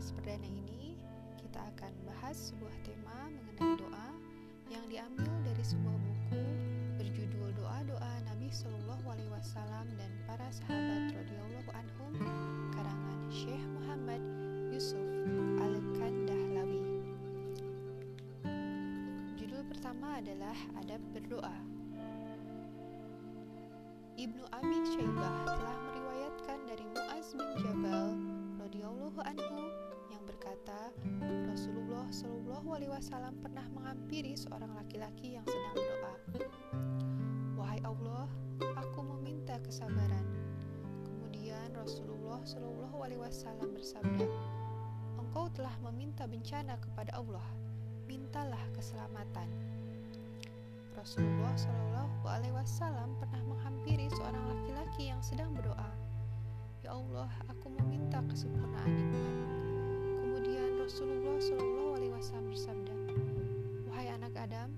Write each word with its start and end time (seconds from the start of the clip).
podcast 0.00 0.16
perdana 0.16 0.48
ini 0.48 0.96
kita 1.36 1.60
akan 1.60 1.92
bahas 2.08 2.32
sebuah 2.48 2.72
tema 2.88 3.28
mengenai 3.36 3.84
doa 3.84 4.08
yang 4.72 4.80
diambil 4.88 5.28
dari 5.44 5.60
sebuah 5.60 5.92
buku 5.92 6.40
berjudul 6.96 7.52
Doa-doa 7.52 8.24
Nabi 8.24 8.48
Shallallahu 8.48 9.04
Alaihi 9.04 9.28
Wasallam 9.28 9.92
dan 10.00 10.08
para 10.24 10.48
sahabat 10.56 11.12
radhiyallahu 11.12 11.70
anhum 11.76 12.12
karangan 12.72 13.18
Syekh 13.28 13.60
Muhammad 13.76 14.24
Yusuf 14.72 15.04
Al-Kandahlawi. 15.68 16.80
Judul 19.36 19.68
pertama 19.68 20.16
adalah 20.16 20.56
Adab 20.80 21.04
Berdoa. 21.12 21.56
Ibnu 24.16 24.48
Abi 24.48 24.78
Syaibah 24.96 25.44
telah 25.44 25.76
meriwayatkan 25.92 26.58
dari 26.64 26.84
Muaz 26.88 27.36
bin 27.36 27.50
Jabal 27.60 28.16
radhiyallahu 28.64 29.20
anhu 29.28 29.69
Shallallahu 32.10 32.74
alaihi 32.74 32.90
wasallam 32.90 33.38
pernah 33.38 33.62
menghampiri 33.70 34.34
seorang 34.34 34.74
laki-laki 34.74 35.38
yang 35.38 35.46
sedang 35.46 35.78
berdoa. 35.78 36.14
Wahai 37.54 37.78
Allah, 37.86 38.26
aku 38.74 39.06
meminta 39.14 39.62
kesabaran. 39.62 40.26
Kemudian 41.06 41.70
Rasulullah 41.70 42.42
Shallallahu 42.42 42.98
alaihi 43.06 43.22
wasallam 43.22 43.70
bersabda, 43.78 44.26
Engkau 45.22 45.46
telah 45.54 45.70
meminta 45.86 46.26
bencana 46.26 46.82
kepada 46.82 47.14
Allah, 47.14 47.46
mintalah 48.10 48.58
keselamatan. 48.74 49.46
Rasulullah 50.98 51.54
Shallallahu 51.54 52.26
Alaihi 52.26 52.52
Wasallam 52.52 53.14
pernah 53.22 53.40
menghampiri 53.46 54.10
seorang 54.10 54.42
laki-laki 54.50 55.14
yang 55.14 55.22
sedang 55.22 55.54
berdoa. 55.54 55.94
Ya 56.82 56.90
Allah, 56.90 57.30
aku 57.46 57.70
meminta 57.70 58.18
kesempurnaan 58.26 58.90
nikmat. 58.98 59.69
Rasulullah 60.90 61.38
Shallallahu 61.38 62.50
bersabda, 62.50 62.94
Wahai 63.86 64.10
anak 64.10 64.34
Adam, 64.34 64.74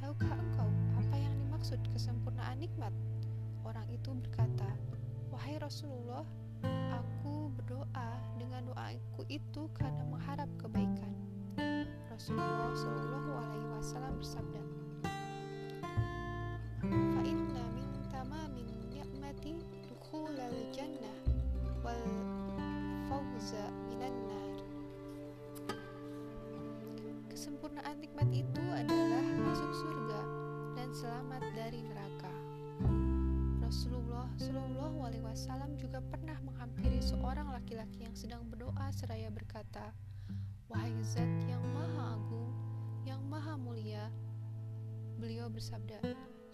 tahukah 0.00 0.32
engkau 0.32 0.72
apa 0.96 1.16
yang 1.20 1.36
dimaksud 1.36 1.76
kesempurnaan 1.92 2.64
nikmat? 2.64 2.88
Orang 3.60 3.84
itu 3.92 4.08
berkata, 4.24 4.72
Wahai 5.28 5.60
Rasulullah, 5.60 6.24
aku 6.96 7.52
berdoa 7.60 8.08
dengan 8.40 8.72
doaku 8.72 9.28
itu 9.28 9.68
karena 9.76 10.00
mengharap 10.08 10.48
kebaikan. 10.56 11.12
Rasulullah 12.08 12.72
Shallallahu 12.72 14.16
bersabda, 14.16 14.64
selamat 31.10 31.42
dari 31.58 31.82
neraka. 31.82 32.30
Rasulullah 33.58 34.30
Shallallahu 34.38 35.02
Alaihi 35.02 35.26
Wasallam 35.26 35.74
juga 35.74 35.98
pernah 36.06 36.38
menghampiri 36.38 37.02
seorang 37.02 37.50
laki-laki 37.50 38.06
yang 38.06 38.14
sedang 38.14 38.46
berdoa 38.46 38.94
seraya 38.94 39.26
berkata, 39.26 39.90
Wahai 40.70 40.94
Zat 41.02 41.26
yang 41.50 41.66
Maha 41.74 42.14
Agung, 42.14 42.54
yang 43.02 43.18
Maha 43.26 43.58
Mulia, 43.58 44.06
beliau 45.18 45.50
bersabda, 45.50 45.98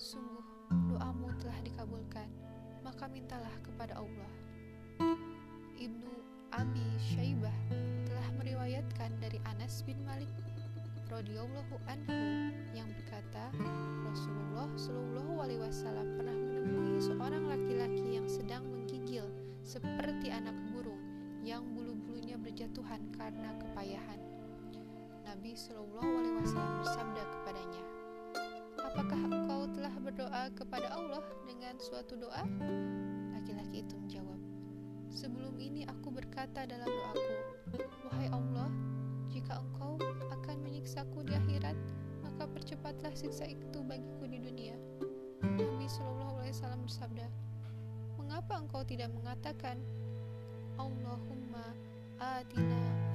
Sungguh, 0.00 0.40
doamu 0.88 1.36
telah 1.36 1.60
dikabulkan, 1.60 2.32
maka 2.80 3.12
mintalah 3.12 3.52
kepada 3.60 4.00
Allah. 4.00 4.32
Ibnu 5.76 6.16
Abi 6.56 6.96
Syaibah 7.12 7.52
telah 8.08 8.28
meriwayatkan 8.40 9.20
dari 9.20 9.36
Anas 9.44 9.84
bin 9.84 10.00
Malik 10.08 10.32
radhiyallahu 11.12 11.76
anhu 11.92 12.16
yang 12.72 12.88
berkata, 12.96 13.45
karena 23.26 23.50
kepayahan. 23.58 24.20
Nabi 25.26 25.58
Shallallahu 25.58 26.10
alaihi 26.14 26.38
wasallam 26.46 26.74
bersabda 26.86 27.22
kepadanya, 27.26 27.82
Apakah 28.86 29.18
engkau 29.26 29.60
telah 29.74 29.94
berdoa 29.98 30.44
kepada 30.54 30.94
Allah 30.94 31.26
dengan 31.42 31.74
suatu 31.82 32.14
doa? 32.14 32.46
Laki-laki 33.34 33.82
itu 33.82 33.98
menjawab, 33.98 34.38
Sebelum 35.10 35.58
ini 35.58 35.82
aku 35.90 36.14
berkata 36.14 36.70
dalam 36.70 36.86
doaku, 36.86 37.34
Wahai 38.06 38.30
Allah, 38.30 38.70
jika 39.34 39.58
engkau 39.58 39.98
akan 40.30 40.56
menyiksaku 40.62 41.26
di 41.26 41.34
akhirat, 41.34 41.74
maka 42.22 42.46
percepatlah 42.46 43.10
siksa 43.10 43.50
itu 43.50 43.82
bagiku 43.82 44.30
di 44.30 44.38
dunia. 44.38 44.78
Nabi 45.42 45.90
Shallallahu 45.90 46.46
Alaihi 46.46 46.54
Wasallam 46.54 46.80
bersabda, 46.86 47.26
Mengapa 48.22 48.54
engkau 48.62 48.86
tidak 48.86 49.10
mengatakan, 49.10 49.82
Allahumma 50.78 51.74
atina 52.22 53.05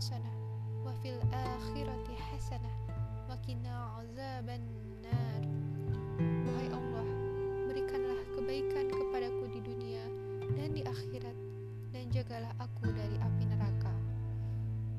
hasanah 0.00 0.32
wa 0.80 0.96
fil 1.04 1.20
akhirati 1.28 2.16
hasanah 2.32 2.72
wa 3.28 3.36
qina 3.44 4.00
azaban 4.00 4.64
nar. 5.04 5.44
Wahai 6.48 6.72
Allah, 6.72 7.04
berikanlah 7.68 8.16
kebaikan 8.32 8.88
kepadaku 8.88 9.52
di 9.52 9.60
dunia 9.60 10.00
dan 10.56 10.72
di 10.72 10.80
akhirat 10.88 11.36
dan 11.92 12.08
jagalah 12.08 12.48
aku 12.56 12.88
dari 12.96 13.20
api 13.20 13.44
neraka. 13.44 13.92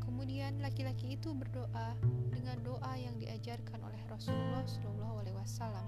Kemudian 0.06 0.62
laki-laki 0.62 1.18
itu 1.18 1.34
berdoa 1.34 1.98
dengan 2.30 2.62
doa 2.62 2.94
yang 2.94 3.18
diajarkan 3.18 3.82
oleh 3.82 4.06
Rasulullah 4.06 4.62
Shallallahu 4.70 5.26
alaihi 5.26 5.38
wasallam. 5.42 5.88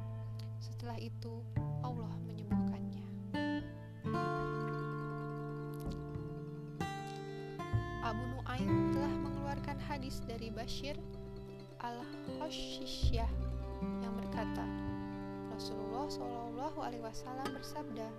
Setelah 0.57 0.97
itu 0.97 1.46
Allah 1.85 2.09
menyembuhkannya. 2.25 2.53
Hadis 9.94 10.26
dari 10.26 10.50
Bashir 10.50 10.98
al-Hoshisyah 11.78 13.30
yang 14.02 14.14
berkata, 14.18 14.66
Rasulullah 15.54 16.09
Shallallahu 16.09 16.81
Alaihi 16.81 17.06
Wasallam 17.06 17.54
bersabda, 17.54 18.09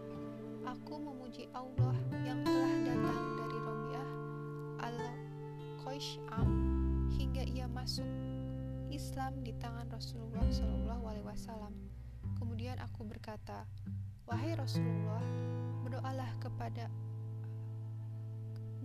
Aku 0.70 1.02
memuji 1.02 1.50
Allah 1.50 1.98
yang 2.22 2.46
telah 2.46 2.72
datang 2.86 3.22
dari 3.42 3.58
Robiah 3.58 4.08
al 4.86 4.98
Qoisham 5.82 6.46
hingga 7.18 7.42
ia 7.42 7.66
masuk 7.66 8.06
Islam 8.94 9.42
di 9.42 9.50
tangan 9.58 9.90
Rasulullah 9.90 10.46
Shallallahu 10.46 11.04
Alaihi 11.10 11.26
Wasallam. 11.26 11.74
Kemudian 12.38 12.78
aku 12.78 13.02
berkata, 13.02 13.66
Wahai 14.30 14.54
Rasulullah, 14.54 15.26
berdoalah 15.82 16.30
kepada 16.38 16.86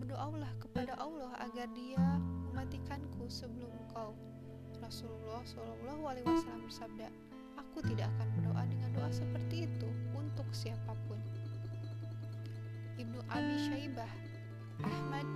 berdoalah 0.02 0.50
kepada 0.58 0.98
Allah 0.98 1.38
agar 1.38 1.70
Dia 1.78 2.18
mematikanku 2.50 3.30
sebelum 3.30 3.70
engkau. 3.86 4.18
Rasulullah 4.82 5.46
Shallallahu 5.46 6.02
Alaihi 6.10 6.26
Wasallam 6.26 6.66
bersabda, 6.66 7.08
Aku 7.62 7.86
tidak 7.86 8.10
akan 8.18 8.28
berdoa 8.40 8.64
dengan 8.66 8.90
doa 8.98 9.12
seperti 9.14 9.70
itu 9.70 9.90
untuk 10.18 10.50
siapa 10.50 10.98
pun. 11.06 11.20
Ibnu 12.98 13.22
Abi 13.30 13.56
Syaibah, 13.70 14.10
Ahmad, 14.82 15.28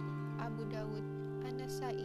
Abu 0.41 0.65
Dawud, 0.73 1.05
An-Nasai, 1.45 2.01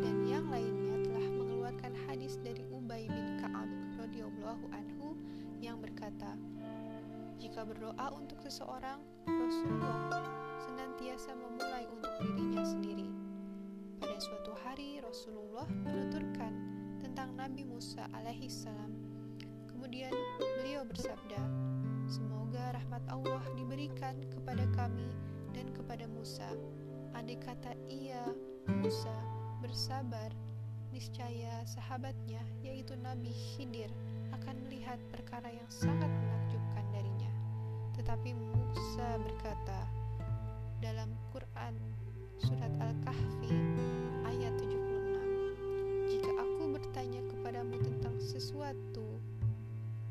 dan 0.00 0.16
yang 0.24 0.48
lainnya 0.48 0.96
telah 1.04 1.28
mengeluarkan 1.28 1.92
hadis 2.08 2.40
dari 2.40 2.64
Ubay 2.72 3.04
bin 3.04 3.26
Ka'ab 3.44 3.68
radhiyallahu 4.00 4.64
anhu 4.72 5.12
yang 5.60 5.76
berkata, 5.78 6.34
jika 7.38 7.62
berdoa 7.62 8.10
untuk 8.16 8.40
seseorang, 8.42 8.98
Rasulullah 9.28 10.26
senantiasa 10.66 11.36
memulai 11.38 11.86
untuk 11.86 12.12
hari 14.78 15.02
Rasulullah 15.02 15.66
menuturkan 15.90 16.54
tentang 17.02 17.34
Nabi 17.34 17.66
Musa 17.66 18.06
alaihi 18.14 18.46
salam. 18.46 18.94
Kemudian 19.66 20.14
beliau 20.38 20.86
bersabda, 20.86 21.42
Semoga 22.06 22.78
rahmat 22.78 23.02
Allah 23.10 23.42
diberikan 23.58 24.22
kepada 24.30 24.62
kami 24.78 25.10
dan 25.50 25.66
kepada 25.74 26.06
Musa. 26.06 26.46
Andai 27.18 27.42
kata 27.42 27.74
ia, 27.90 28.22
Musa, 28.70 29.10
bersabar, 29.58 30.30
niscaya 30.94 31.66
sahabatnya, 31.66 32.46
yaitu 32.62 32.94
Nabi 33.02 33.34
Khidir, 33.34 33.90
akan 34.30 34.62
melihat 34.62 35.02
perkara 35.10 35.50
yang 35.50 35.66
sangat 35.74 36.06
menakjubkan 36.06 36.86
darinya. 36.94 37.34
Tetapi 37.98 38.30
Musa 38.30 39.18
berkata, 39.26 39.90
dalam 40.78 41.18
Quran 41.34 41.97
surat 42.38 42.72
Al-Kahfi 42.78 43.54
ayat 44.26 44.54
76 44.62 46.10
Jika 46.10 46.30
aku 46.38 46.62
bertanya 46.78 47.22
kepadamu 47.30 47.82
tentang 47.82 48.14
sesuatu 48.22 49.18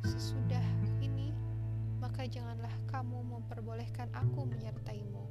sesudah 0.04 0.64
ini 1.00 1.32
maka 2.04 2.28
janganlah 2.28 2.72
kamu 2.92 3.24
memperbolehkan 3.24 4.12
aku 4.12 4.44
menyertaimu 4.44 5.26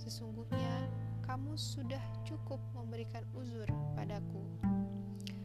sesungguhnya 0.00 0.90
kamu 1.22 1.54
sudah 1.54 2.02
cukup 2.26 2.58
memberikan 2.74 3.22
uzur 3.32 3.64
padaku. 3.94 4.42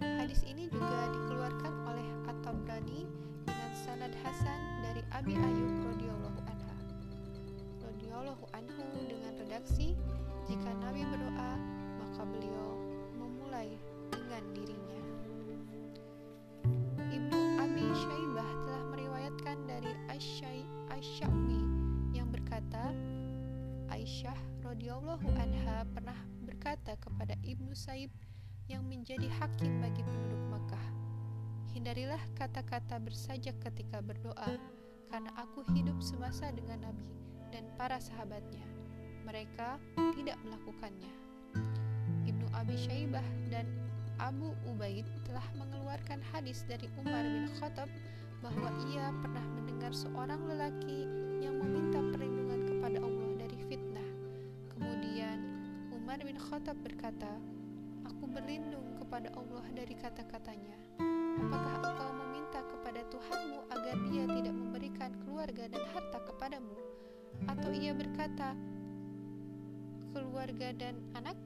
Hadis 0.02 0.42
ini 0.44 0.66
juga 0.68 1.14
dikeluarkan 1.14 1.74
oleh 1.86 2.08
At-Tabrani 2.26 3.06
dengan 3.46 3.72
sanad 3.78 4.14
hasan 4.26 4.60
dari 4.82 5.02
Abi 5.14 5.38
Ayub 5.38 5.57
jika 10.48 10.72
Nabi 10.80 11.04
berdoa 11.08 11.54
maka 12.00 12.22
beliau 12.24 12.80
memulai 13.20 13.76
dengan 14.10 14.44
dirinya. 14.56 15.02
Ibnu 17.12 17.40
Abi 17.60 17.86
Syaibah 17.92 18.50
telah 18.64 18.84
meriwayatkan 18.96 19.58
dari 19.68 19.92
Asy'abi 20.88 21.62
yang 22.16 22.32
berkata 22.32 22.96
Aisyah 23.88 24.36
radhiyallahu 24.64 25.28
anha 25.40 25.88
pernah 25.96 26.20
berkata 26.44 27.00
kepada 27.00 27.36
Ibnu 27.44 27.72
Saib 27.72 28.12
yang 28.68 28.84
menjadi 28.84 29.32
hakim 29.40 29.80
bagi 29.80 30.04
penduduk 30.04 30.44
Makkah. 30.52 30.86
Hindarilah 31.72 32.20
kata-kata 32.36 33.00
bersajak 33.00 33.56
ketika 33.64 34.04
berdoa, 34.04 34.60
karena 35.08 35.32
aku 35.40 35.64
hidup 35.72 36.04
semasa 36.04 36.52
dengan 36.52 36.84
Nabi 36.84 37.08
dan 37.48 37.64
para 37.80 37.96
sahabatnya. 38.04 38.67
Mereka 39.28 39.76
tidak 40.16 40.40
melakukannya. 40.40 41.12
Ibnu 42.24 42.48
Abi 42.56 42.80
Syaibah 42.80 43.28
dan 43.52 43.68
Abu 44.24 44.56
Ubaid 44.64 45.04
telah 45.28 45.44
mengeluarkan 45.60 46.24
hadis 46.32 46.64
dari 46.64 46.88
Umar 46.96 47.28
bin 47.28 47.52
Khattab 47.60 47.92
bahwa 48.40 48.72
ia 48.88 49.12
pernah 49.20 49.44
mendengar 49.52 49.92
seorang 49.92 50.40
lelaki 50.48 51.04
yang 51.44 51.60
meminta 51.60 52.00
perlindungan 52.16 52.72
kepada 52.72 53.04
Allah 53.04 53.30
dari 53.36 53.58
fitnah. 53.68 54.10
Kemudian 54.72 55.38
Umar 55.92 56.24
bin 56.24 56.40
Khattab 56.40 56.80
berkata, 56.80 57.36
Aku 58.08 58.32
berlindung 58.32 58.96
kepada 58.96 59.28
Allah 59.36 59.68
dari 59.76 59.92
kata-katanya. 59.92 61.04
Apakah 61.44 61.84
engkau 61.84 62.12
meminta 62.16 62.64
kepada 62.64 63.04
Tuhanmu 63.12 63.60
agar 63.76 63.96
dia 64.08 64.24
tidak 64.24 64.56
memberikan 64.56 65.12
keluarga 65.28 65.68
dan 65.68 65.84
harta 65.92 66.24
kepadamu? 66.24 66.80
Atau 67.46 67.76
ia 67.76 67.92
berkata, 67.92 68.56
keluarga 70.18 70.74
dan 70.74 70.98
anak? 71.14 71.38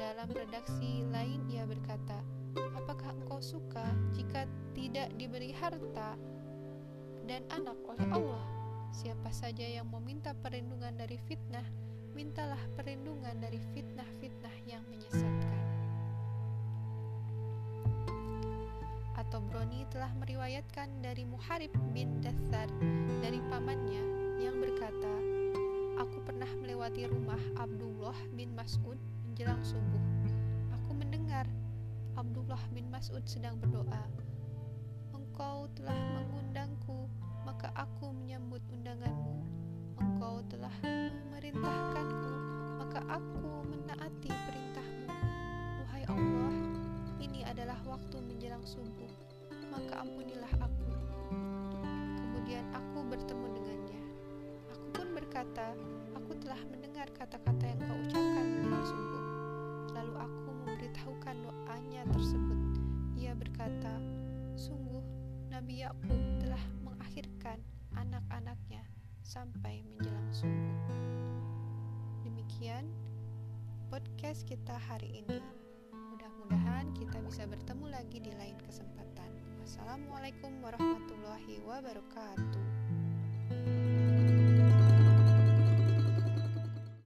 Dalam 0.00 0.32
redaksi 0.32 1.04
lain 1.12 1.44
ia 1.52 1.68
berkata, 1.68 2.24
apakah 2.72 3.12
engkau 3.12 3.36
suka 3.44 3.84
jika 4.16 4.48
tidak 4.72 5.12
diberi 5.20 5.52
harta 5.52 6.16
dan 7.28 7.44
anak 7.52 7.76
oleh 7.84 8.08
Allah? 8.08 8.44
Siapa 8.96 9.28
saja 9.28 9.60
yang 9.60 9.92
meminta 9.92 10.32
perlindungan 10.32 10.96
dari 10.96 11.20
fitnah, 11.28 11.68
mintalah 12.16 12.60
perlindungan 12.80 13.36
dari 13.36 13.60
fitnah-fitnah 13.76 14.56
yang 14.64 14.80
menyesatkan. 14.88 15.60
Atau 19.20 19.44
Broni 19.52 19.84
telah 19.92 20.16
meriwayatkan 20.16 21.04
dari 21.04 21.28
Muharib 21.28 21.76
bin 21.92 22.24
Dathar 22.24 22.72
dari 23.20 23.40
pamannya 23.52 24.00
yang 24.40 24.56
berkata, 24.64 25.35
Aku 25.96 26.20
pernah 26.24 26.48
melewati 26.60 27.08
rumah 27.08 27.40
Abdullah 27.56 28.16
bin 28.36 28.52
Mas'ud 28.52 29.00
menjelang 29.24 29.60
subuh. 29.64 30.04
Aku 30.80 30.92
mendengar 30.92 31.48
Abdullah 32.20 32.60
bin 32.72 32.88
Mas'ud 32.92 33.24
sedang 33.24 33.56
berdoa. 33.56 34.04
Engkau 35.16 35.68
telah 35.76 35.96
mengundangku, 36.16 37.08
maka 37.44 37.72
aku 37.76 38.12
menyambut 38.12 38.60
undanganmu 38.72 39.36
engkau 40.16 40.40
telah 40.48 40.72
memerintahkanku, 40.80 42.32
maka 42.80 43.00
aku 43.04 43.50
menaati 43.68 44.32
perintahmu. 44.32 45.12
Wahai 45.84 46.04
Allah, 46.08 46.52
ini 47.20 47.44
adalah 47.44 47.76
waktu 47.84 48.16
menjelang 48.24 48.64
subuh, 48.64 49.12
maka 49.68 50.00
ampunilah 50.00 50.52
berkata, 55.56 55.72
aku 56.12 56.36
telah 56.44 56.60
mendengar 56.68 57.08
kata-kata 57.16 57.64
yang 57.64 57.80
kau 57.88 57.96
ucapkan 57.96 58.44
menjelang 58.44 58.84
subuh. 58.84 59.24
Lalu 59.96 60.14
aku 60.20 60.48
memberitahukan 60.52 61.36
doanya 61.48 62.02
tersebut. 62.12 62.60
Ia 63.16 63.32
berkata, 63.32 63.96
sungguh 64.52 65.00
Nabi 65.48 65.80
Yakub 65.80 66.20
telah 66.44 66.60
mengakhirkan 66.84 67.56
anak-anaknya 67.96 68.84
sampai 69.24 69.80
menjelang 69.96 70.28
subuh. 70.28 70.76
Demikian 72.28 72.92
podcast 73.88 74.44
kita 74.44 74.76
hari 74.76 75.24
ini. 75.24 75.40
Mudah-mudahan 75.88 76.92
kita 76.92 77.16
bisa 77.24 77.48
bertemu 77.48 77.96
lagi 77.96 78.20
di 78.20 78.32
lain 78.36 78.60
kesempatan. 78.60 79.32
Wassalamualaikum 79.64 80.52
warahmatullahi 80.60 81.64
wabarakatuh. 81.64 82.75